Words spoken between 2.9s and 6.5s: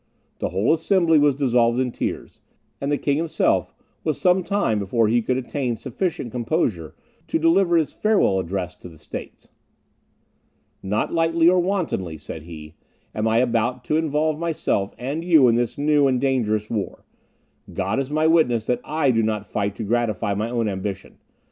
the King himself was some time before he could attain sufficient